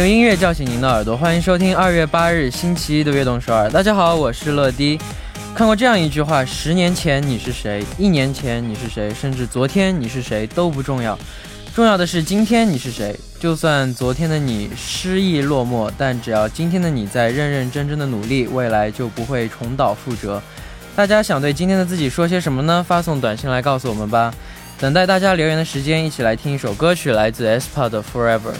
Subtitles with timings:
[0.00, 3.68] 用音乐叫醒您的耳朵，欢迎收听二月八日星期一的悦动首尔。
[3.68, 4.98] 大家好，我是乐迪。
[5.54, 11.18] 看过这样一句话：十年前你是谁，一年前你是谁，甚至昨天你是谁都不重要，
[11.74, 13.14] 重要的是今天你是谁。
[13.38, 20.42] 就算昨天的你失意落寞，但只要今天的你在认认真真的努力，未来就不会重蹈覆辙。
[20.96, 22.82] 大家想对今天的自己说些什么呢？
[22.88, 24.32] 发送短信来告诉我们吧。
[24.78, 28.54] 等待大家留言的时间，一起来听一首歌曲，来自 Spar 的 Forever。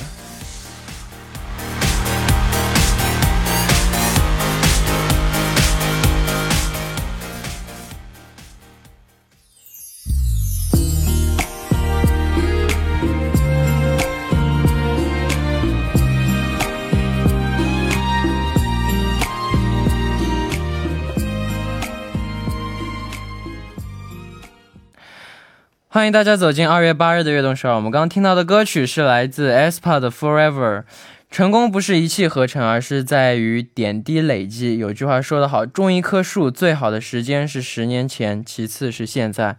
[26.00, 27.76] 欢迎大家走进二月八日的悦动首尔。
[27.76, 30.84] 我们刚刚听到的歌曲是来自 aespa 的 Forever。
[31.32, 34.78] 成功不是一气呵成，而是在于点滴累积。
[34.78, 39.58] 有句话说得好，种一棵树最好的时间是十年前，其次是现在。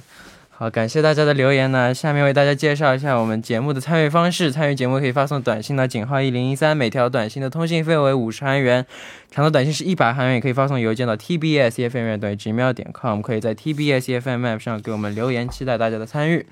[0.59, 1.93] 好，感谢大家的留言呢。
[1.93, 4.51] 下面为大家介绍一下我们节目的参与方式。
[4.51, 8.85] 参与节目可以发送短信到井号一零一三，每条短信的通信费为五十韩元，
[9.31, 10.35] 长的短信是一百韩元。
[10.35, 16.45] 也可以发送邮件到 tbsfm 等于 gmail 点 com，可以在 tbsfm app 上给我们留言，期待大家的参与。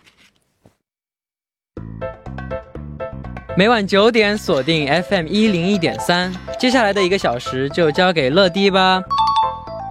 [3.57, 9.03] 每晚九点锁定 FM 一零一点三，接下来的一个小时就交给乐迪吧。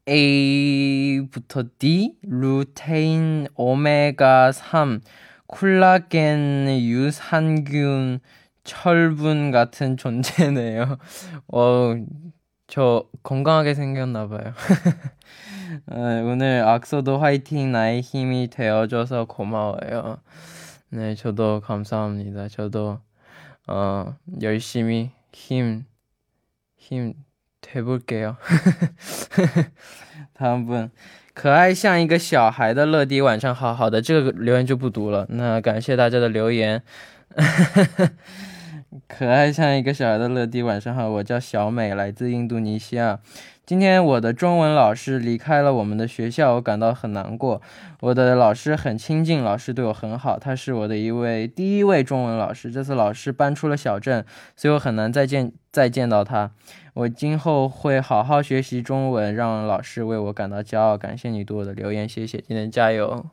[0.07, 5.01] A부터 D, 루테인, 오메가 3,
[5.47, 8.19] 콜라겐, 유산균,
[8.63, 10.97] 철분 같은 존재네요.
[11.51, 11.95] 어,
[12.67, 14.53] 저 건강하게 생겼나 봐요.
[15.91, 20.19] 어, 오늘 악서도 화이팅 나의 힘이 되어줘서 고마워요.
[20.89, 22.47] 네, 저도 감사합니다.
[22.47, 22.99] 저도
[23.67, 25.85] 어, 열심히 힘,
[26.77, 27.13] 힘
[27.64, 28.36] 돼볼게요.
[30.34, 30.90] 다음 분，
[31.34, 33.74] 可爱像一个小孩的乐迪，晚上好。
[33.74, 35.26] 好的，这个留言就不读了。
[35.28, 36.82] 那感谢大家的留言。
[39.06, 43.20] 可爱像一个小孩的乐迪，晚上好，我叫小美，来自印度尼西亚。
[43.65, 47.59] 今天我的中文老师离开了我们的学校，我感到很难过。
[47.99, 52.71] 我的老师很亲近，老师对我很好，他是我的一位第一位中文老师。
[52.71, 54.23] 这次老师搬出了小镇，
[54.55, 56.51] 所以我很难再见再见到他。
[56.93, 60.95] 我今后会好好学习中文，让老师为我感到骄傲。
[60.95, 63.25] 感谢你对我的留言，谢谢，今天加油，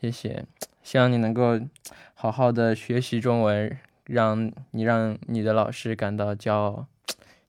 [0.00, 0.46] 谢谢。
[0.82, 1.60] 希望你能够
[2.14, 3.76] 好好的学习中文，
[4.06, 6.86] 让你让你的老师感到骄傲，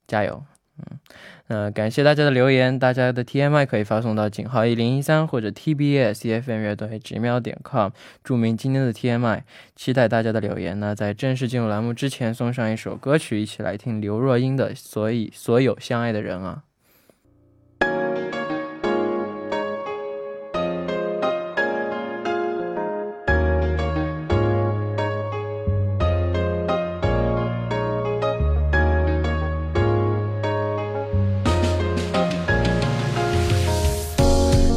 [0.06, 0.44] 加油。
[0.77, 1.00] 嗯，
[1.48, 7.92] 呃，感谢大家的留言，大家的 TMI 可以发送到井号一零一三或者 TBS EFM 乐队直瞄点 com，
[8.24, 9.42] 注明今天的 TMI，
[9.75, 10.77] 期待大家的留言。
[10.80, 16.63] 那在正式进入栏目之前，送上一首歌曲，一起来听刘若英的《所以所有相爱的人啊》。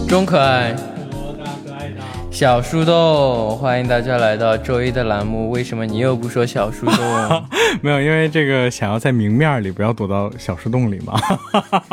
[0.08, 0.74] 中可爱，
[2.30, 5.50] 小树洞，欢迎大家来到周一的栏目。
[5.50, 7.44] 为什么你又不说小树洞？
[7.82, 11.20] 没有，因为这个想要在明面里，不要躲到小树洞里嘛。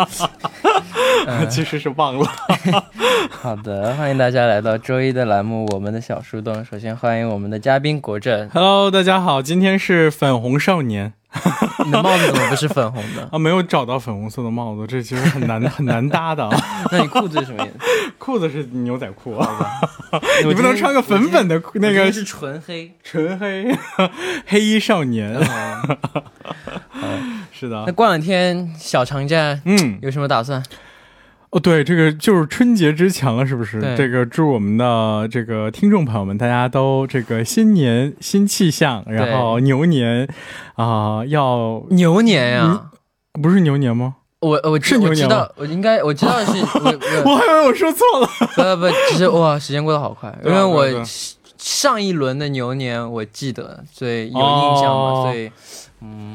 [1.50, 2.26] 其实是忘了。
[3.42, 6.64] 好的，欢迎大家来到周一的栏目，我们的小树洞。
[6.64, 8.50] 首先欢迎我们的嘉宾国振。
[8.54, 11.14] Hello，大家好，今天是粉红少年。
[11.86, 13.38] 你的帽子怎么不是粉红的 啊？
[13.38, 16.50] 没有找到粉红色的帽子，这其实很难很难搭的。
[16.92, 17.80] 那你裤子是什么颜色？
[18.18, 19.68] 裤子是牛仔裤啊。
[20.46, 23.76] 你不能穿个粉粉的那个是纯黑，纯黑
[24.48, 25.38] 黑衣少年。
[27.52, 27.84] 是的。
[27.86, 30.64] 那过两天小长假，嗯，有什么打算？
[31.52, 33.80] 哦，对，这个就是春节之前了，是不是？
[33.96, 40.28] 这个祝我们的这个听众朋友们，大家都这个新年新气象，然后牛年
[40.76, 42.90] 啊，要牛年呀，
[43.42, 44.16] 不是牛年吗？
[44.42, 46.60] 我我是牛年，我应该我知道是，
[47.24, 48.28] 我还以为我说错了，
[48.76, 50.86] 不不，其实哇，时间过得好快，因为我
[51.58, 55.50] 上一轮的牛年我记得，所以有印象嘛，所以。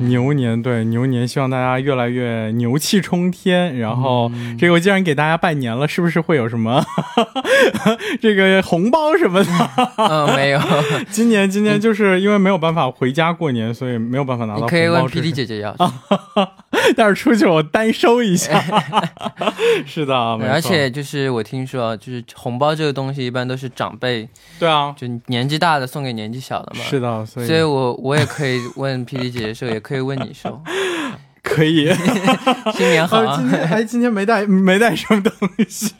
[0.01, 3.77] 牛年对牛年，希望大家越来越牛气冲天。
[3.77, 6.83] 然后这个我既然给大家拜年了，是不是会有什么
[8.19, 9.51] 这个红包什么的？
[9.99, 10.61] 嗯，没有。
[11.13, 14.67] 今年今年就是因为没有办法回家过年，所以没有办法拿到。
[14.67, 15.77] 可以问 P D 姐姐要。
[16.97, 18.59] 但是出去我单收一下。
[19.87, 24.27] 是的，而且就是我听说，就是红包这个东西一般都是长辈
[24.59, 26.81] 对啊，就年纪大的送给年纪小的嘛。
[26.83, 29.51] 是的，所以所以我我也可以问 P D 姐姐。
[29.61, 30.59] 这也可以问你说，
[31.43, 31.91] 可以。
[32.75, 35.33] 新年好，今天哎，今天没带没带什么东
[35.69, 35.95] 西。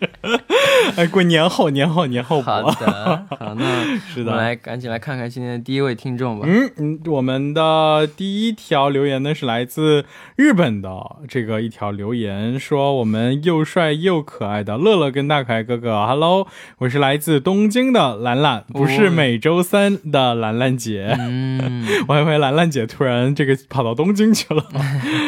[0.97, 6.47] 哎，过年后，年后，年后好的，好，那 是的，我们来赶紧来看看今天的第一位听众吧。
[6.49, 10.05] 嗯嗯，我们的第一条留言呢是来自
[10.37, 10.91] 日本的
[11.29, 16.47] 这个一条留言，说我们又帅又可爱的乐乐跟大可爱哥哥，Hello，
[16.79, 21.17] 我是来自东京的兰兰，不是每周三的兰兰姐。
[21.19, 24.65] 嗯，我还以为兰兰姐突然这个跑到东京去了。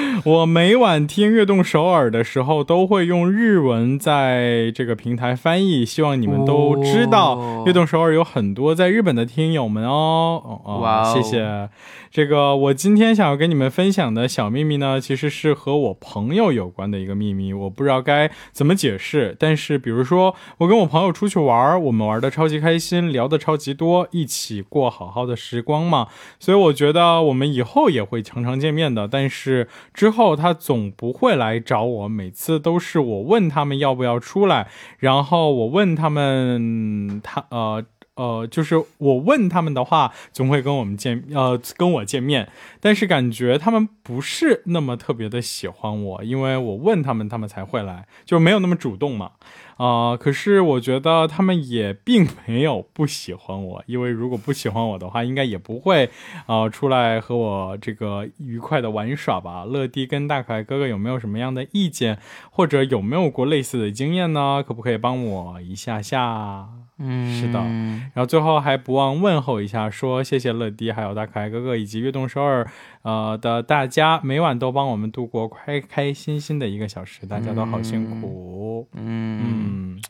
[0.24, 5.84] 我每晚听悦动首尔的时候，都会用日文在这个平台翻译。
[5.84, 10.60] 希望你们都知道，悦动首尔有很多在日本的听友们哦。
[10.80, 11.68] 哇，谢谢。
[12.10, 17.54] 这个我今天想要跟你们分享的小秘密呢，其实是和我朋友有关的一个秘密。
[17.54, 26.08] 我不知道该怎么解释，但是比如说，我跟我朋友出去玩，我们玩的超级开心，聊的超级多，一起过好好的时光嘛。
[26.38, 29.08] 所以我觉得我们以后也会常常见面的。
[29.08, 34.68] 但是之后他总不会来找我，每次都是我问他们要不要出来，
[34.98, 37.84] 然后我问他们，他呃。
[38.14, 42.46] 呃，就是我问他们的话，总会跟我们见，呃，跟我见面，
[42.78, 49.30] 但是感觉他们不是那么特别的喜欢我，因为我问他们，他们才会来，就没有那么主动嘛。
[49.76, 56.10] 啊，可是我觉得他们也并没有不喜欢我，因为如果不喜欢我的话，应该也不会，
[56.46, 59.64] 啊，出来和我这个愉快的玩耍吧。
[59.64, 62.18] 乐迪跟大可爱哥哥有没有什么样的意见，
[62.50, 64.62] 或者有没有过类似的经验呢？
[64.66, 66.81] 可不可以帮我一下下？
[67.02, 67.58] 嗯，是的。
[67.58, 72.66] 然后最后还不忘问候一下，说谢谢乐迪，还有大可爱哥哥以及悦动首尔，
[73.02, 78.86] 呃的大家，每晚都帮我们度过开开心心的一个小时，大家都好辛苦。
[78.94, 79.40] 嗯。
[79.44, 80.00] 嗯，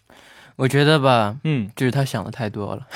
[0.57, 2.87] 我觉得吧，嗯，就是他想的太多了。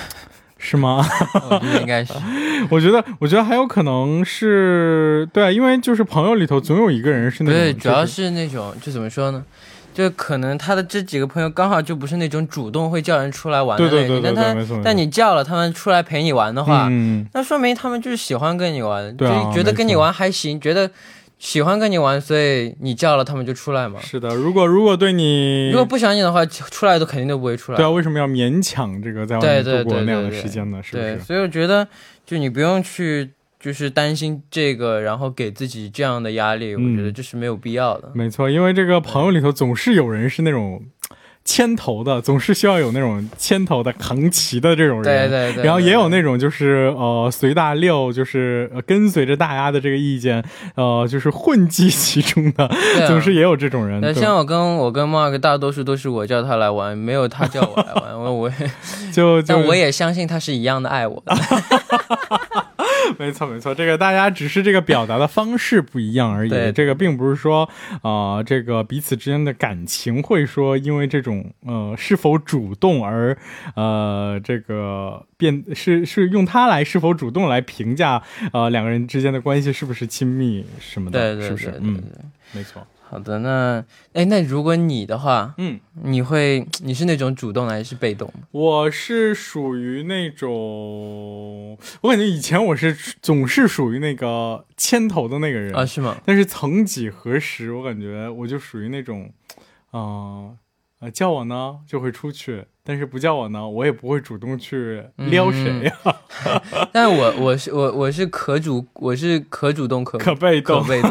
[0.59, 1.05] 是吗？
[1.51, 2.15] 我觉得应该是。
[2.71, 9.45] 我觉得，我觉得还有可能是对啊，因为就是朋友里头总有一个人是那种，对，主要是那种，就怎么说呢？
[9.97, 20.91] 就可能他的这几个朋友刚好就不是那种主动会叫人出来玩的那种，但他但你叫了他们出来陪你玩的话，嗯，那说明他们就是喜欢跟你玩，就觉得跟你玩还行，觉得
[21.39, 23.99] 喜欢跟你玩，所以你叫了他们就出来嘛。
[24.03, 27.77] 是的，如果如果对你如果不想你的话，出来都肯定都不会出来。
[27.77, 30.83] 对啊，为什么要勉强这个在外面度过那样的时间呢？
[30.83, 31.19] 是不是？
[31.21, 31.89] 所以我觉得，
[32.27, 33.31] 就你不用去。
[33.67, 38.09] 就是担心这个，然后给自己这样的压力，我觉得这是没有必要的。
[38.15, 40.81] 没错，因为这个朋友里头总是有人是那种
[41.45, 45.29] 牵头的，总是需要有那种牵头的、扛旗的这种人。
[45.29, 45.65] 对对对。
[45.65, 50.45] 然后也有那种就是呃随大溜，就是跟随着大家的这个意见，
[50.77, 52.71] 呃就是混迹其中的，
[53.09, 54.01] 总是也有这种人。
[54.01, 58.53] 那像我跟我跟 Mark，大多数都是我叫他来玩，没有他叫我来玩，我我
[59.13, 61.35] 就但我也相信他是一样的爱我的。
[63.19, 66.51] 没错，没错，这个大家只是这个表达的方式不一样而已。
[66.73, 67.69] 这个并不是说，
[68.03, 73.37] 啊，这个彼此之间的感情会说因为这种呃是否主动而
[73.75, 78.23] 呃这个变是是用它来是否主动来评价
[78.53, 81.75] 呃两个人之间的关系是不是亲密什么的，是不是？
[81.81, 82.03] 嗯，
[82.53, 82.87] 没错。
[83.09, 83.85] 好的，那
[84.15, 88.29] 哎，那如果你的话，嗯，你会你是那种主动的还是被动？
[88.51, 96.17] 我是属于那种，我感觉以前我是总是属于那个牵头的那个人啊，是吗？
[96.25, 99.31] 但是曾几何时，我感觉我就属于那种，
[99.93, 100.59] 嗯，
[100.99, 102.65] 呃，叫我呢就会出去。
[102.87, 105.93] 但是不叫我呢，我也不会主动去撩谁呀。
[106.93, 111.11] 但我我是我我是可主我是可主动可可被动可被动。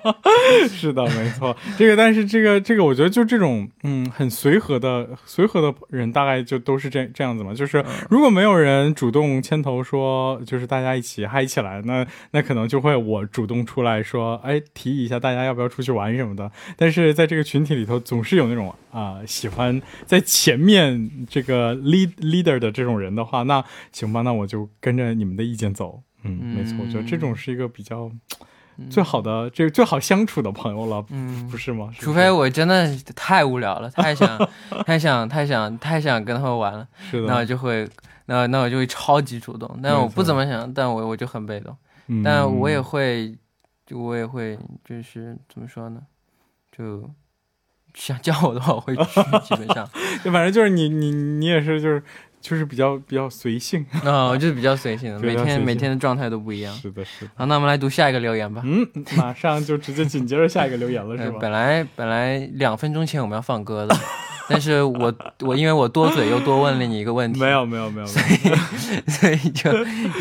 [0.70, 1.54] 是的，没错。
[1.76, 7.52] 这个但是这个这个，我觉得就这种嗯很随和的随和的人，大概就都是这这样子嘛。
[7.52, 16.50] 就是如果没有人主动牵头说，就是大家一起嗨起来，那那可能就会我主动出来说，哎，提议一下大家要不要出去玩什么的。
[16.76, 21.01] 但是在这个群体里头，总是有那种啊喜欢在前面。
[21.28, 26.02] 这个 lead leader 的这种人的话，那行吧，那我就跟着你们的意见走。
[26.24, 28.10] 嗯，没错，我觉得这种是一个比较
[28.88, 31.04] 最好的、这最好相处的朋友了。
[31.10, 31.90] 嗯，不是吗？
[31.98, 34.38] 除非我真的太无聊了， 太想、
[34.86, 36.86] 太想、太想、太想跟他们玩了，
[37.26, 37.88] 那我就会，
[38.26, 39.78] 那那我就会超级主动。
[39.82, 41.76] 但我不怎么想，但我我就很被动。
[42.22, 43.36] 但我也会，
[43.86, 46.00] 就我也会，就是怎么说呢？
[46.70, 47.10] 就。
[47.93, 49.89] 想叫我的话，我会去，基本上，
[50.23, 52.03] 就反正就是你你你也是就是
[52.39, 56.71] 就是比较比较随性啊，我就是比较随性的，每天每天的状态都不一样。
[56.75, 57.31] 是的，是的。
[57.35, 58.61] 好，那我们来读下一个留言吧。
[58.63, 58.87] 嗯，
[59.17, 61.39] 马上就直接紧接着下一个留言了， 是吧？
[61.41, 63.95] 本来本来两分钟前我们要放歌的，
[64.47, 68.35] 但是我我因为我多嘴又多问了你一个问题，没有没有没有，所以
[69.09, 69.71] 所以就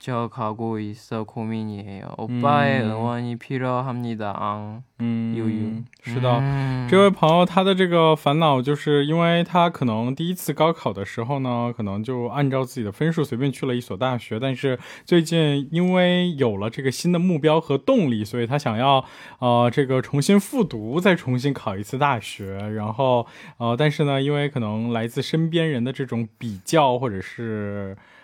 [0.04, 2.16] 저 가고 있어 고민이에요.
[2.18, 2.92] 오빠의 음.
[2.92, 4.34] 응원이 필요합니다.
[4.34, 4.82] 앙.
[5.02, 6.42] 嗯，悠悠是的，
[6.90, 19.04] 这位朋友他的这个烦恼就是因为他可能第一次高考的时候呢，可能就按照自己的分数随便去了一所大学，但是最近因为有了这个新的目标和动力，所以他想要
[19.40, 27.98] 呃这个重新复读，再重新考一次大学，然后呃但是呢，因为可能来自身边人的这种比较或者是。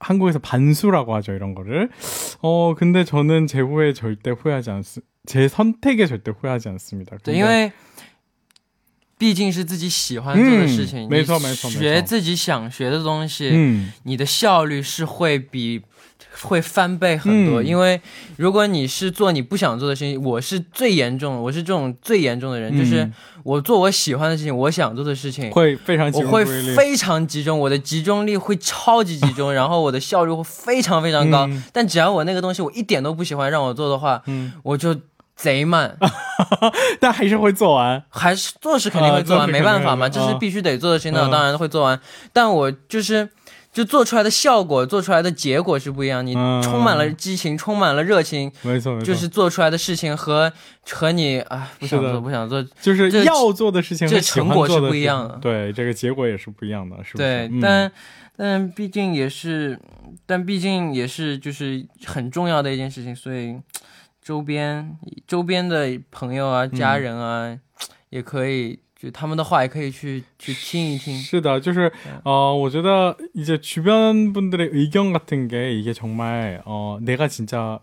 [0.00, 1.88] 한국에서 반수라고 하죠 이런 거를
[2.40, 7.16] 어 근데 저는 제 후에 절대 후회하지 않습 제 선택에 절대 후회하지 않습니다.
[7.22, 7.72] 근데 因为
[9.18, 15.80] 毕竟是自己喜欢做的事情，嗯没错没错没错学自己想学的东西，嗯你的效率是会比
[16.41, 17.61] 会翻倍很多。
[17.61, 17.99] 嗯因为
[18.37, 23.13] 如果你是做你不想做的事情，我是最严重的，我是这种最严重的人，就是嗯
[23.43, 25.49] 我做我喜欢的事情，我想做的事情。
[25.51, 31.47] 会非常集我会中注意力非常集中，我的集中力会超级集中， 然后我的效率会非常非常高。
[31.47, 34.95] 嗯但只要我那个东西我一点都不喜欢让我做的话，嗯，我就
[35.35, 35.97] 贼慢。
[36.99, 38.03] 但还是会做完。
[38.09, 41.99] 还是做是肯定会做完，没办法嘛，这是必须得做的事情，那当然会做完。
[42.31, 43.29] 但我就是。
[43.77, 46.25] 就做出来的效果，做出来的结果是不一样。
[46.25, 46.63] 你嗯。
[46.63, 50.51] 充满了激情，充满了热情，没错没错，就是做出来的事情和
[50.89, 55.37] 和你啊不想做不想做，就是这要做的事情和这成果是不一样的。
[55.39, 57.23] 对，这个结果也是不一样的，是不是？
[57.23, 57.61] 对，嗯。
[57.61, 57.91] 但
[58.35, 59.79] 但毕竟也是，
[60.25, 63.55] 但毕竟也是就是很重要的一件事情，所以
[64.23, 67.55] 周边周边的朋友啊、家人啊，
[68.09, 71.16] 也可以就他们的话也可以去去听一听。
[71.18, 71.92] 是的，就是
[72.24, 77.80] 어我觉得이제 주변 분들의 의견 같은 게 이게 정말 어 내가 진짜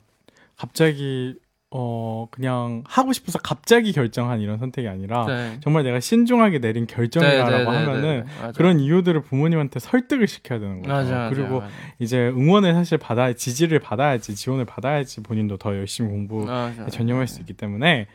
[0.55, 1.35] 갑자기
[1.76, 5.58] 어 그냥 하고 싶어서 갑자기 결정한 이런 선택이 아니라 네.
[5.60, 8.52] 정말 내가 신중하게 내린 결정이라고 네, 네, 네, 네 하면은 네.
[8.54, 10.92] 그런 이유들을 부모님한테 설득을 시켜야 되는 거죠.
[10.92, 11.72] 맞아, 그리고 맞아.
[11.98, 17.40] 이제 응원을 사실 받아 지지를 받아야지 지원을 받아야지 본인도 더 열심히 공부에 아, 전념할 수
[17.40, 18.06] 있기 때문에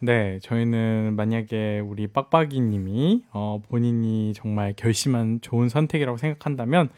[0.00, 6.88] 네 저희는 만약에 우리 빡빡이님이 어 본인이 정말 결심한 좋은 선택이라고 생각한다면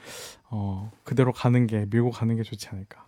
[0.48, 3.07] 어 그대로 가는 게 밀고 가는 게 좋지 않을까.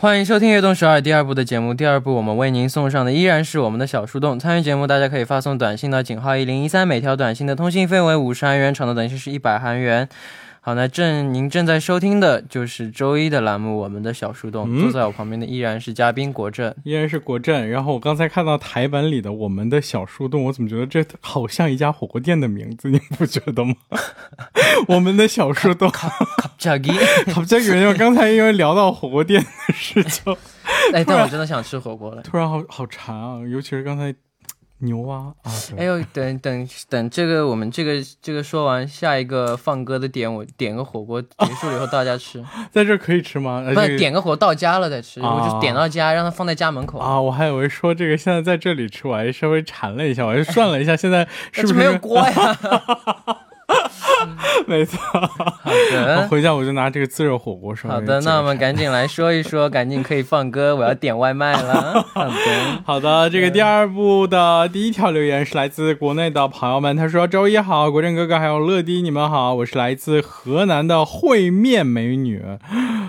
[0.00, 1.74] 欢迎收听《悦动十二》第二部的节目。
[1.74, 4.38] 第二部我们为您送上的依然是我们的小树洞。
[4.38, 10.08] 参与节目，大家可以发送短信到井号一零一三，每条短信的通信费为五十韩元，长的短信是一百韩元。
[10.62, 17.66] 好，那正您正在收听的就是周一的栏目《我们的小树洞》，坐在我旁边的依然是嘉宾国正，依然是国正。
[17.70, 22.90] 然后我刚才看到台本里的《我们的小树洞》，我怎么觉得这好像一家火锅店的名字？
[22.90, 23.74] 你不觉得吗？
[24.86, 26.10] 我们的小树洞，好
[26.58, 26.90] 扎意，
[27.32, 27.42] 好，
[27.74, 30.36] 因为刚才因为聊到火锅店的事情，
[30.92, 34.14] 哎，但我真的想吃火锅了，突然好好馋啊，尤其是刚才。
[34.80, 43.62] 牛蛙啊，对哎呦，等等等，这个我们这个这个说完，下一个放歌的点，我点个火锅，结束了以后到家吃， 在这可以吃吗？
[43.66, 46.98] 呃不点个火到家了再吃，啊我就点到家，让它放在家门口。
[46.98, 52.58] 啊，我还以为说这个现在在这里吃，我还稍微馋了一下，我还 算了一下，现在是不是这没有锅呀？
[54.66, 62.02] 没错，好我的， 回家我就拿这个自热火锅稍微好的，那我们赶紧来说一说，赶紧可以放歌，我要点外卖了。
[62.14, 72.42] 好的，好的，这个第二部的第一条留言是来自国内的朋友们，他说：“周一好，国振哥哥还有乐迪，你们好，我是来自河南的烩面美女，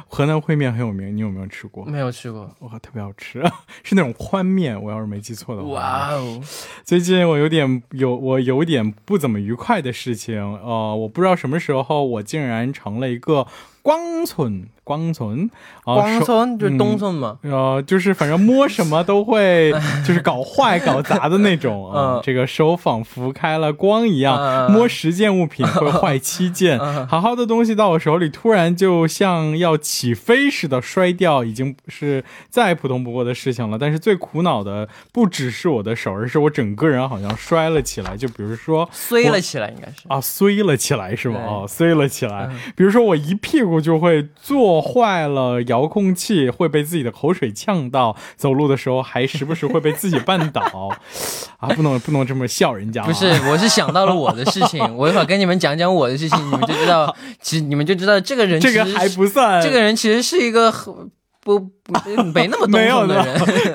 [0.08, 1.86] 河南烩面很有名，你有没有吃过？
[1.86, 2.50] 没有吃过。
[2.60, 3.44] 哇，特别好吃，
[3.84, 5.70] 是那种宽面，我要是没记错的话。
[5.72, 6.42] 哇哦，
[6.84, 13.48] 最近我有点有我有点不怎么愉快的事情，呃，我不知道什么时候我竟然成了一个
[13.82, 15.50] 光村光存
[15.86, 17.38] 啊，光手村就是东村嘛。
[17.44, 19.72] 呃，就是反正摸什么都会，
[20.06, 22.16] 就是搞坏、搞砸的那种啊。
[22.16, 26.78] 嗯这个手仿佛开了光一样，摸十件物品会坏七件。
[26.78, 33.78] 嗯好好的东西到我手里，突然就像要起飞似的摔掉，已经是再普通不过的事情了。
[33.80, 38.18] 但是最苦恼的不只是我的手，而是我整个人好像摔了起来。
[38.18, 40.02] 就比如说，碎了起来，应该是。
[40.08, 41.40] 啊，碎了起来是吗？
[41.40, 42.60] 对哦，碎了起来嗯。
[42.76, 50.62] 比如说我一屁股就会坐坏了遥控器，会被自己的口水呛到，走路的时候还时不时会被自己绊倒。
[51.60, 53.06] 啊，不能不能这么笑人家、啊。
[53.06, 61.12] 不是，我是想到了我的事情，我一会儿跟你们讲讲我的事情，你们就知道，其实你们就知道这个人这个其实是还不算这个人其实是一个很
[61.44, 61.60] 不
[62.34, 63.24] 没那么没有的，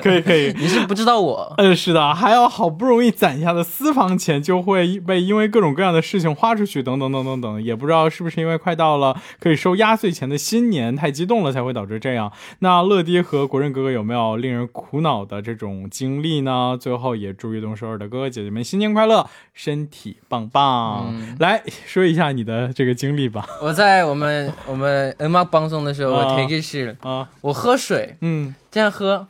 [0.01, 0.53] 可以可以。
[0.57, 12.31] 你是不知道我，嗯是的，还有好不容易攒下的私房钱就会被因为各种各样的事情花出去，等等等等等，也不知道是不是因为快到了可以收压岁钱的新年，太激动了才会导致这样。
[12.59, 16.77] 那乐爹和国润哥哥有没有令人苦恼的这种经历呢？
[16.79, 21.13] 最后也祝一动首尔的哥哥姐姐们新年快乐，身体棒棒。
[21.39, 23.47] 来说一下你的这个经历吧。
[23.61, 28.06] 我在我们我们恩妈帮中的时候，我天天是啊，我喝水。
[28.21, 28.55] 嗯。
[28.71, 29.27] 这样喝，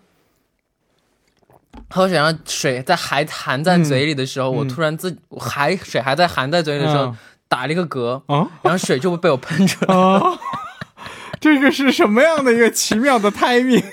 [1.89, 7.17] 喝水，然后水在还含在嘴里的时候，我突然自我还水还在含在嘴里的时候，嗯。
[7.49, 9.95] 打了一个嗝，啊然后水就会被我喷出来。
[9.95, 10.21] 啊！
[11.41, 13.83] 这个是什么样的一个奇妙的 timing？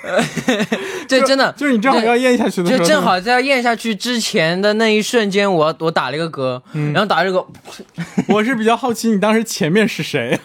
[1.06, 1.52] 这真的。
[1.56, 6.92] 就是你正好要咽下去的时候，就正好在要咽下去之前的那一瞬间，我我打了一个嗝，嗯。
[6.92, 7.44] 然后打了一个，
[8.28, 10.38] 我是比较好奇，你当时前面是谁？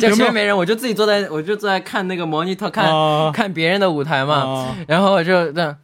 [0.00, 3.30] 前面没人，我就自己坐在，我就坐在看那个 monitor 看、啊。
[3.32, 4.76] 看别人的舞台嘛，啊。
[4.88, 5.76] 然后我就这样，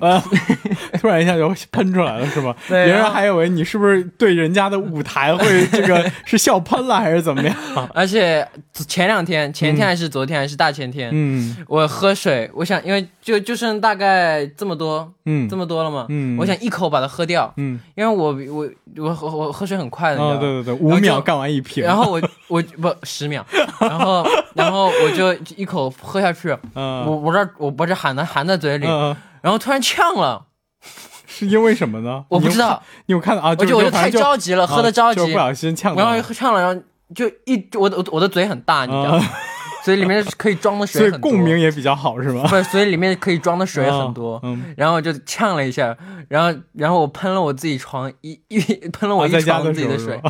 [0.00, 0.22] 啊！
[1.00, 2.54] 突然一下就喷出来了，是吗？
[2.68, 7.56] 对然后别人还以为你是不是对人家的舞台会这个是笑喷了，还是怎么样？
[7.94, 8.46] 而且
[8.86, 11.56] 前两天，前天还是昨天还是大前天，嗯。
[11.66, 15.48] 我喝水，我想因为就就剩大概这么多，嗯。
[15.48, 16.36] 这么多了嘛，嗯。
[16.38, 17.78] 我想一口把它喝掉，嗯。
[17.96, 23.44] 因为我我我我我喝水很快的，哦，对对对，五秒干完一瓶，然后我 我不十秒，
[23.80, 27.22] 然后然后我就一口喝下去，我嗯。
[27.22, 30.46] 我这我把这含在含在嘴里，嗯，然后突然呛了，
[31.26, 32.24] 是因为什么呢？
[32.28, 33.54] 我不知道，你有，看到啊？
[33.58, 36.82] 我就我就太着急了，喝的着急不，小心呛到然后了，呛了，然后
[37.14, 39.24] 就一我我我的嘴很大，你知道吗？
[39.24, 39.30] 啊，
[39.84, 42.46] 所以里面可以装的所以水 很多，共鸣也比较好，是吗？
[42.48, 44.34] 不是，所以里面可以装的水很多。
[44.36, 45.96] 啊嗯，然后我就呛了一下，
[46.28, 50.20] 然后然后我喷了我自己床一一喷了我一床自己的水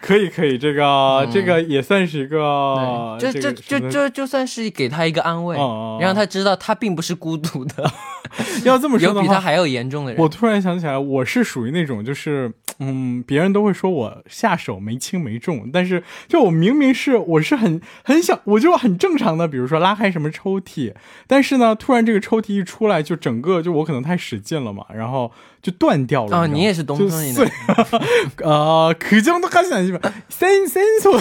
[0.00, 5.56] 可以可以，这个这个也算是一个，就就就就就算是给他一个安慰，
[6.00, 7.90] 让他知道他并不是孤独的。
[8.64, 10.20] 要这么说的话，有比他还要严重的人。
[10.20, 20.94] 我突然想起来，我是属于那种，就是嗯，别人都会说我下手没轻没重，但是就我明明是，我是很很想，我就很正常的，比如说拉开什么抽屉，
[21.26, 26.42] 但是呢，突然这个抽屉一出来，就整个就我可能太使劲了嘛，然后就断掉了。
[26.42, 28.48] 哦，你也是东窗夜的。
[28.48, 29.89] 啊， 可将都还想。
[29.90, 31.20] 就是 sen sensor，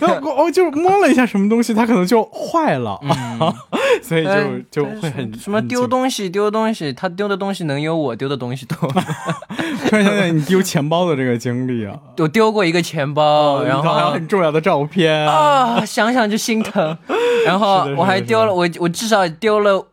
[0.00, 2.98] 然后哦就摸了一下什么东西，它可能就坏了，
[4.02, 8.76] 所以就就会很什么丢东西丢东西，他丢的东西能有我丢的东西多？
[9.88, 16.96] 突然想想你丢钱包的这个经历啊，我丢过一个钱包，然后还有很重要的照片啊，想想就心疼。
[17.46, 19.84] 然后我还丢了，我我至少丢了。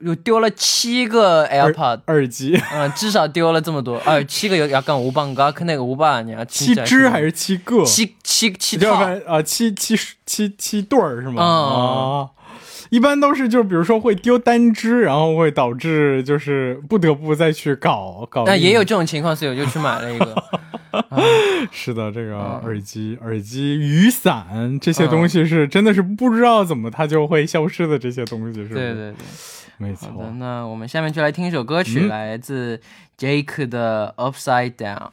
[0.00, 3.96] 有丢了七个 AirPod 耳机，嗯，至少丢了这么多。
[3.98, 7.84] 啊，七个有要干五磅，刚，看那个五磅你要七只还是七个？
[7.84, 8.76] 七七七？
[8.78, 11.42] 要不啊，七七七七对儿是吗？
[11.42, 12.28] 啊，
[12.90, 18.44] 一般都是，就是比如说会丢单只，然后会导致就是不得不再去搞搞。
[18.44, 20.44] 但也有这种情况，所以我就去买了一个。
[21.70, 28.74] 是的，这个耳机、耳机、雨伞这些东西是真的是不知道怎么它就会消失的这些东西，是吧？
[28.74, 29.14] 对对对。
[29.78, 32.80] 没错的，那我们下面就来听一首歌曲，来自
[33.18, 35.10] Jake 的 upside down。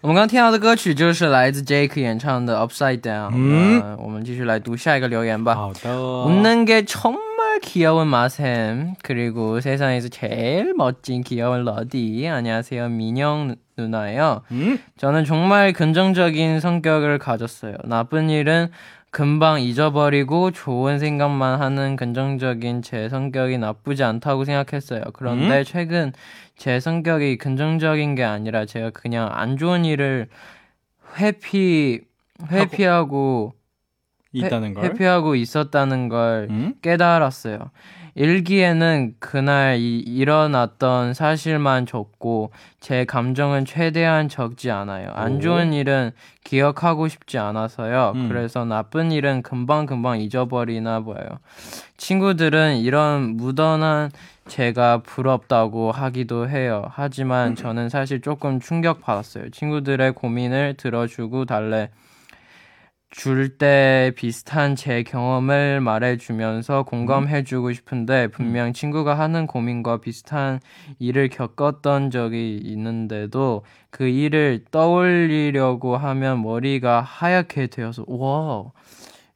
[0.00, 3.30] 我们刚听到的歌曲就是来自 Jake 演唱的 upside down。
[3.34, 5.54] 嗯，我们继续来读下一个留言吧。
[5.54, 7.14] 好的，我能给冲。
[7.58, 12.26] 정말 귀여운 마셈 그리고 세상에서 제일 멋진 귀여운 러디.
[12.28, 14.42] 안녕하세요 민영 누나예요.
[14.52, 14.78] 음?
[14.96, 17.74] 저는 정말 긍정적인 성격을 가졌어요.
[17.84, 18.68] 나쁜 일은
[19.10, 25.02] 금방 잊어버리고 좋은 생각만 하는 긍정적인 제 성격이 나쁘지 않다고 생각했어요.
[25.12, 26.12] 그런데 최근
[26.56, 30.28] 제 성격이 긍정적인 게 아니라 제가 그냥 안 좋은 일을
[31.18, 32.00] 회피
[32.50, 33.57] 회피하고
[34.32, 34.84] 있다는 걸.
[34.84, 36.74] 회피하고 있었다는 걸 음?
[36.82, 37.70] 깨달았어요.
[38.14, 45.10] 일기에는 그날 이- 일어났던 사실만 적고 제 감정은 최대한 적지 않아요.
[45.14, 45.40] 안 오.
[45.40, 46.10] 좋은 일은
[46.42, 48.12] 기억하고 싶지 않아서요.
[48.16, 48.28] 음.
[48.28, 51.38] 그래서 나쁜 일은 금방 금방 잊어버리나 봐요.
[51.96, 54.10] 친구들은 이런 무던한
[54.48, 56.86] 제가 부럽다고 하기도 해요.
[56.90, 59.50] 하지만 저는 사실 조금 충격받았어요.
[59.50, 61.90] 친구들의 고민을 들어주고 달래
[63.10, 70.60] 줄 때 비슷한 제 경험을 말해주면서 공감해주고 싶은데 분명 친구가 하는 고민과 비슷한
[70.98, 78.64] 일을 겪었던 적이 있는데도 그 일을 떠올리려고 하면 머리가 하얗게 되어서 와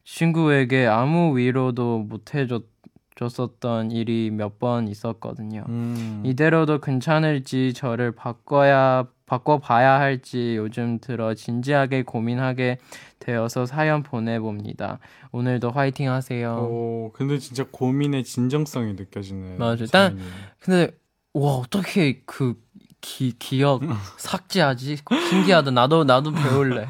[0.03, 5.63] 친구에게 아무 위로도 못 해줬었던 일이 몇 번 있었거든요.
[5.67, 6.21] 음.
[6.25, 12.78] 이대로도 괜찮을지 저를 바꿔야 바꿔봐야 할지 요즘 들어 진지하게 고민하게
[13.18, 14.98] 되어서 사연 보내봅니다.
[15.32, 16.56] 오늘도 화이팅 하세요.
[16.56, 19.56] 오, 근데 진짜 고민의 진정성이 느껴지네.
[19.58, 19.86] 맞아.
[19.86, 20.18] 사연이.
[20.60, 20.90] 근데
[21.34, 22.54] 와 어떻게 그
[23.00, 23.82] 기, 기억
[24.16, 24.96] 삭제하지?
[25.30, 25.70] 신기하다.
[25.70, 26.88] 나도 나도 배울래.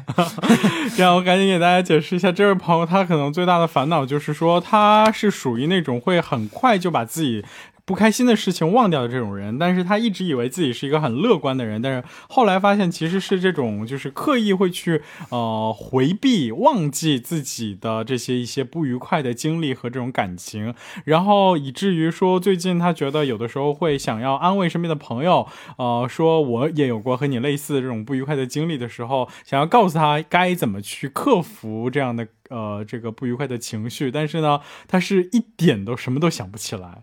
[0.97, 7.45] 让我赶紧给大家解释一下，这位朋友他可能最大的烦恼就是说，他是属于那种会很快就把自己
[7.86, 37.02] 不开心的事情忘掉的这种人，但是他一直以为自己是一个很乐观的人，但是后来发现其实是这种就是刻意会去呃回避、忘记自己的这些一些不愉快的经历和这种感情，然后以至于说最近他觉得有的时候会想要安慰身边的朋友，呃，说我也有过和你类似的这种不愉快的经历的时候，想要告诉他该怎么去克服这样的呃这个不愉快的情绪，但是呢，他是一点都什么都想不起来。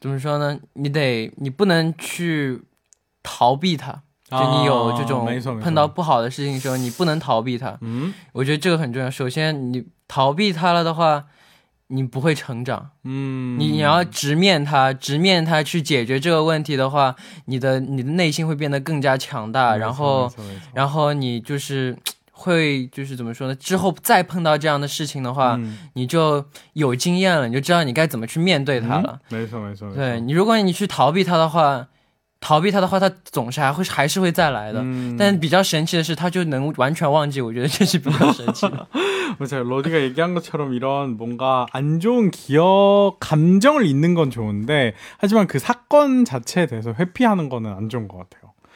[0.00, 0.58] 怎么说呢？
[0.74, 2.62] 你得，你不能去
[3.22, 4.02] 逃避它。
[4.28, 5.24] 就你有这种
[5.60, 7.78] 碰到不好的事情的时候，你不能逃避它。
[7.80, 9.08] 嗯我觉得这个很重要。
[9.08, 11.26] 首先，你逃避它了的话，
[11.86, 12.90] 你不会成长。
[13.04, 20.28] 嗯，你你要直面它，直面它去解决这个问题的话，你的你的内心会变得更加强大，然后
[20.74, 21.96] 然后你就是
[22.35, 23.55] 会就是怎么说呢？
[23.55, 29.19] 之后再碰到这样的事情的话，嗯你就有经验了，你就知道你该怎么去面对它了。
[29.29, 31.87] 嗯没错没错，没错对你，如果你去逃避它的话，
[32.39, 34.81] 逃避它的话，它总是还会还是会再来的。
[34.83, 38.87] 嗯但比较神奇的是，它就能完全忘记，我觉得这是比较神奇的。
[39.39, 39.63] 맞아요.
[39.63, 46.25] 로디가 얘기한 것처럼 이런 뭔가 안 좋은 기억, 감정을 잊는 건 좋은데, 하지만 그 사건
[46.25, 48.44] 자체에 대해서 회피하는 거는 안 좋은 것 같아요.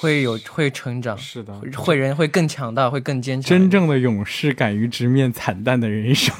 [0.00, 3.48] 会有会成长，是的，会人会更强大，会更坚强。
[3.50, 6.34] 真正的勇士敢于直面惨淡的人生，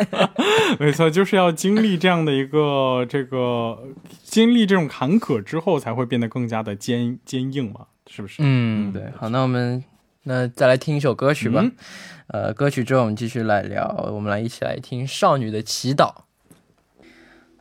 [0.80, 3.78] 没错，就是要经历这样的一个这个
[4.22, 8.36] 经历这种坎坷之后，才会变得更加的坚坚硬嘛，是不是？
[8.38, 9.84] 嗯，对，好，那我们
[10.22, 11.60] 那再来听一首歌曲吧。
[11.62, 11.72] 嗯
[12.28, 16.12] 呃，歌曲之后我们继续来聊，我们来一起来听《少女的祈祷》。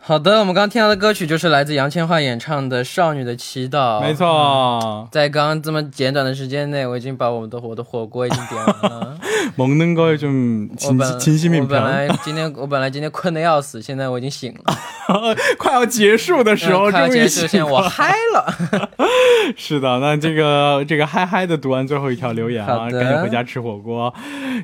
[0.07, 3.99] 好的，我们刚刚听到的歌曲就是来自杨千嬅演唱的《少女的祈祷》。
[4.01, 9.17] 没错，在刚刚这么简短的时间内，我已经把我们的我的火锅已经点完了。
[9.56, 15.36] 먹는 거에 좀 我 진, 本 진심인 我本 편 来今天我本来今天困得要死，现在我已经醒了。
[15.58, 17.88] 快要结束的时候，嗯快要终于结束，现醒在我了。
[17.88, 18.90] 嗨了。
[19.56, 24.12] 是的，那这个这个嗨嗨的读完最后一条留言啊，好的赶紧回家吃火锅。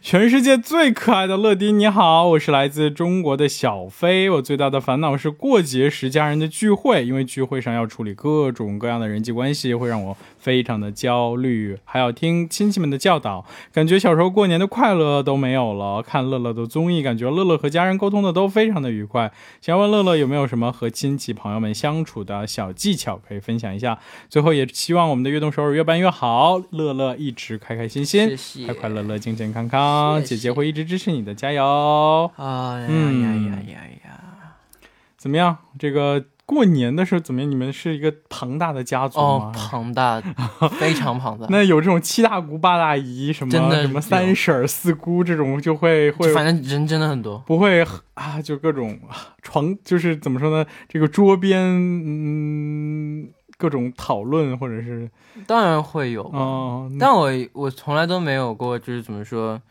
[0.00, 4.30] 全世界最可爱的乐迪，你好，我是来自中国的小飞。
[4.30, 16.01] 我最大的烦恼是过节时家人的聚会，因为聚会上要处理各种各样的人际关系，会让我 非常的焦虑，还要听亲戚们的教导，感觉小时候过年的快乐都没有了。
[16.01, 19.31] 看乐乐的综艺，感觉乐乐和家人沟通的都非常的愉快。
[19.61, 23.97] 想问乐乐有没有什么和亲戚朋友们相处的小技巧可以分享一下？
[24.27, 30.19] 最后也希望我们的悦动首尔越办越好，乐乐一直开开心心，快快乐乐，健健康康。
[30.19, 32.29] 谢谢姐姐会一直支持你的，加油！
[32.35, 34.19] 哎呀嗯呀呀呀呀！
[35.15, 35.57] 怎么样？
[35.79, 36.21] 这个
[36.53, 37.49] 过年的时候怎么样？
[37.49, 40.21] 你们是一个庞大的家族哦吗？，庞大，
[40.79, 41.47] 非常庞大。
[41.49, 47.37] 那有这种七大姑八大姨，什么真的什么三婶儿、四姑这种，就会会反正人真的很多。
[47.39, 47.85] 不会
[48.15, 50.65] 啊，就各种啊床，就是怎么说呢？
[50.87, 55.09] 这个桌边，嗯，各种讨论或者是
[55.47, 59.61] 当然会有，哦，但我我从来都没有过，就是怎么说，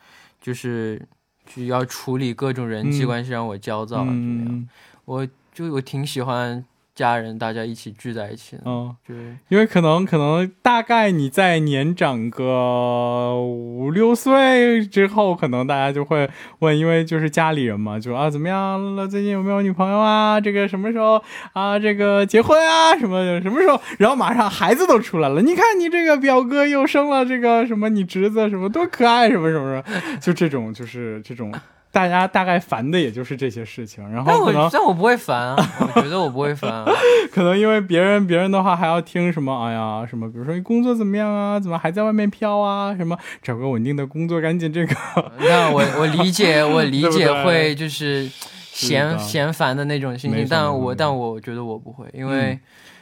[0.41, 1.01] 就是
[1.47, 4.49] 就要处理各种人际嗯关系让我焦躁啊，怎么样？
[4.55, 4.69] 嗯
[5.05, 16.29] 我就我挺喜欢家人大家一起聚在一起，嗯，就是因为可能可能大概你在年长个五六岁之后，可能大家就会
[16.59, 19.09] 问，因为就是家里人嘛，就啊怎么样了？
[19.09, 20.39] 最近有没有女朋友啊？
[20.39, 21.23] 这个什么时候
[21.55, 21.79] 啊？
[21.79, 22.95] 这个结婚啊？
[22.99, 23.81] 什么什么时候？
[23.99, 31.51] 然后马上孩子都出来了，你看你这个表哥又生了这个什么你侄子什么多可爱什么什么什么，就这种就是这种。
[31.93, 35.57] 大家大概烦的也就是这些事情，然后可能我但我不会烦啊，
[35.95, 36.87] 我觉得我不会烦、啊。
[37.31, 41.61] 可能因为别人别人的话还要听什么，哎呀，什么，比如说你工作怎么样啊？
[41.61, 42.97] 怎么还在外面飘啊？
[42.97, 44.97] 什么找个稳定的工作，赶紧这个。
[45.39, 48.31] 那我我理解，我理解会就是的
[48.73, 52.59] 嫌嫌烦的那种心情，但我但我觉得我不会，因为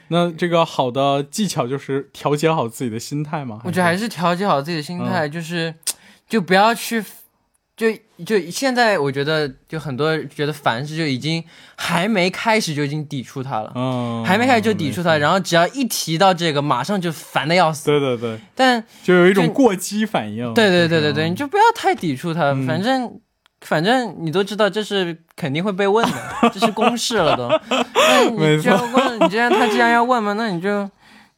[0.09, 3.61] 那这个好的技巧就是调节好自己的心态嘛。
[3.65, 5.73] 我觉得还是调节好自己的心态，嗯就是
[6.29, 7.05] 就不要去。
[7.81, 7.87] 就
[8.27, 11.43] 就现在，我觉得就很多人觉得凡事就已经
[11.77, 17.87] 还没开始就已经抵触他了，嗯，还没开始就抵触他，然后只要一提到这个，马上就烦的要死。
[17.87, 20.53] 对对对，但就有一种过激反应。
[20.53, 23.19] 对对对对对，你就不要太抵触他，嗯反正
[23.63, 27.49] 反正你都知道这是肯定会被问的，这是公式了都。
[27.71, 30.87] 那你就要问，你既然他既然要问嘛，那你就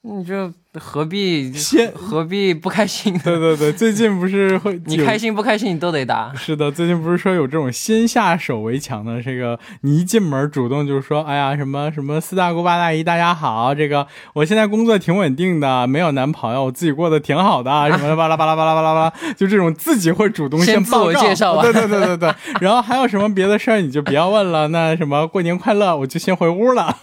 [0.00, 3.20] 你就何必 先何必不开心呢？
[3.24, 6.32] 对对对，最近不是会你开心不开心你都得答。
[6.34, 26.96] 是的，最近不是说有这种先下手为强的这个，你一进门主动就是说，哎呀，什么什么四大姑八大姨，大家好，这个我现在工作挺稳定的，没有男朋友，我自己过得挺好的， 什么的巴拉巴拉巴拉巴拉巴拉，就这种自己会主动先自我介绍啊对对对对对，然后还有什么别的事儿你就不要问了，那什么过年快乐，我就先回屋了，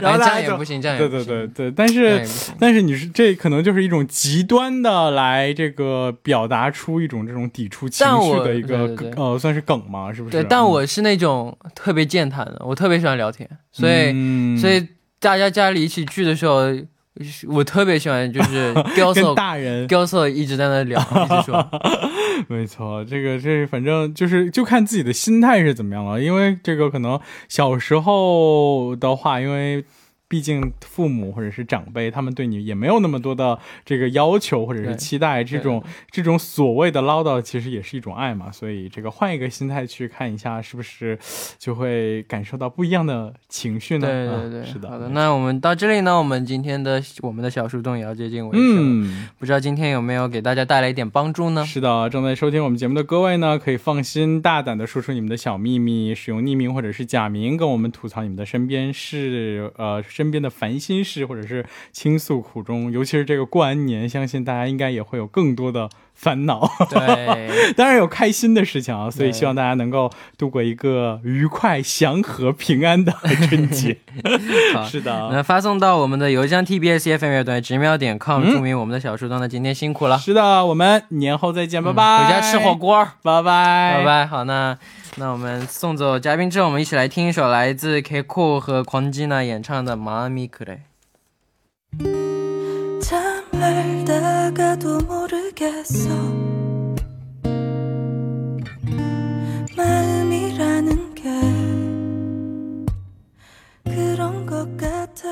[0.00, 1.26] 然后大家也不行，这样也对不行。
[1.26, 2.22] 对对对，但是
[2.58, 10.32] 但是你是这可能就是一种极端的来这个表达出一种这种抵触情绪的一个呃算是梗嘛，是不是？
[10.32, 14.86] 对，但我是那种特别健谈的，我特别喜欢聊天，所以、嗯所以
[15.18, 16.60] 大家家里一起聚的时候，
[17.48, 21.70] 我特别喜欢就是 雕塑大人雕塑一直在那聊， 一直说。
[22.48, 29.84] 没错，这个这反正就是就看自己的心态是怎么样了，因为这个可能小时候的话，因为。
[30.32, 38.50] 毕竟父母或者是长辈，他们对你也没有那么多的这个要求或者是期待，这种这种所谓的唠叨，其实也是一种爱嘛。
[38.50, 41.18] 所以这个换一个心态去看一下，是不是
[41.58, 44.06] 就会感受到不一样的情绪呢？
[44.06, 44.88] 对对对，啊是的。
[44.88, 49.04] 好的，那我们到这里呢，我们今天的我们的小树洞也要接近尾声。
[49.04, 51.62] 嗯，不知道今天有没有给大家带来一点帮助呢？
[51.66, 62.90] 是的，正在收听我们节目的各位呢，可以放心大胆的说出你们的小秘密，使用匿名或者是假名跟我们吐槽你们的身边事，呃，身边的烦心事，或者是倾诉苦衷。
[62.92, 73.12] 尤其是这个过完年，相信大家应该也会有更多的烦恼，对， 当然有开心的事情啊，所以希望大家能够度过一个愉快、祥和、平安的
[73.48, 73.96] 春节。
[74.72, 74.84] 好。
[74.84, 79.40] 是的，那发送到我们的邮箱 tbs fm 乐队直瞄点 com，、嗯注明我们的小树洞。
[79.40, 82.02] 那今天辛苦了，是的，我们年后再见，拜拜。
[82.02, 84.04] 嗯回家吃火，锅，拜拜，拜。
[84.04, 84.26] 拜。
[84.26, 84.76] 好，那
[85.15, 90.79] 那我们送走嘉宾之后，我们一起来听一首来自 Kiko 和 권지나演唱的《마음이그래》。
[93.01, 96.09] 참 알다가도 모르겠어
[99.75, 101.23] 마음이라는 게
[103.85, 105.31] 그런 것 같아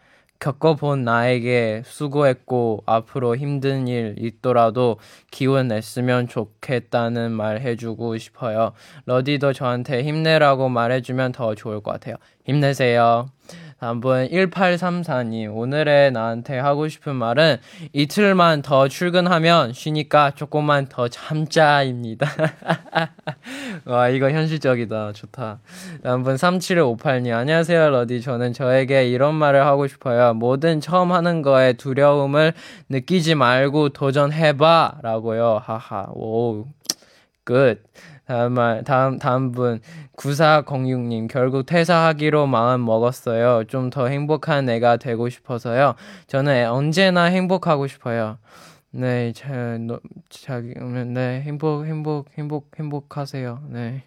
[0.41, 4.97] 겪어본 나에게 수고했고 앞으로 힘든 일 있더라도
[5.29, 8.73] 기운 냈으면 좋겠다는 말 해주고 싶어요.
[9.05, 12.15] 러디도 저한테 힘내라고 말해주면 더 좋을 것 같아요.
[12.43, 13.29] 힘내세요.
[13.99, 17.57] 분 1834님 오늘의 나한테 하고 싶은 말은
[17.93, 22.27] 이틀만 더 출근하면 쉬니까 조금만 더 참자입니다.
[23.85, 25.61] 와 이거 현실적이다 좋다.
[26.03, 30.35] 분 3758님 안녕하세요 러디 저는 저에게 이런 말을 하고 싶어요.
[30.35, 32.53] 뭐든 처음 하는 거에 두려움을
[32.89, 35.59] 느끼지 말고 도전해봐 라고요.
[35.65, 36.67] 하하 오
[37.43, 37.83] 끝.
[38.31, 39.81] 다음 말 다음 다음 분
[40.21, 43.63] 9406님, 결국 퇴사하기로 마음 먹었어요.
[43.65, 45.95] 좀 더 행복한 애가 되고 싶어서요.
[46.27, 48.37] 저는 언제나 행복하고 싶어요.
[48.91, 53.63] 네, 자, 너, 자기, 음, 네, 행복, 행복, 행복, 행복하세요.
[53.69, 54.03] 네.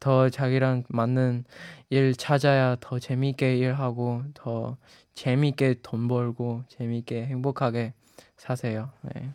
[0.00, 1.44] 더 자기랑 맞는
[1.90, 4.76] 일 찾아야 더 재미있게 일하고, 더
[5.14, 7.92] 재미있게 돈 벌고, 재미있게 행복하게
[8.36, 8.90] 사세요.
[9.02, 9.30] 네.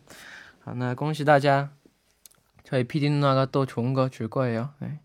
[0.62, 1.72] 하나, 공시 다자.
[2.73, 4.69] 저희 PD 누나가 또 좋은 거 줄 거예요.
[4.81, 4.99] 네.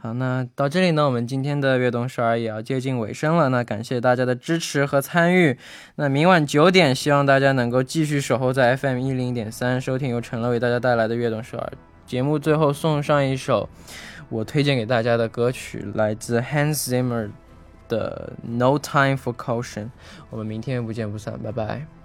[0.00, 3.48] 好，那到这里呢，我们今天的悦动少儿也要接近尾声了。
[3.48, 5.58] 那感谢大家的支持和参与。
[5.96, 11.72] 那明晚九点，希望大家能够继续守候在 FM 一零点三，收听由陈乐为大家带来的悦动少儿
[12.06, 12.38] 节目。
[12.38, 13.68] 最后送上一首
[14.28, 17.30] 我推荐给大家的歌曲，来自 Hans Zimmer
[17.88, 19.84] 的《No Time for Caution》。
[20.30, 21.95] 我们明天不见不散，拜拜。